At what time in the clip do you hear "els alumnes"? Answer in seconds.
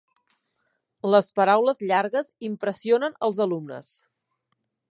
3.29-3.93